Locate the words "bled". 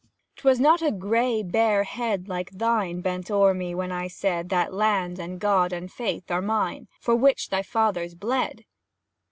8.15-8.65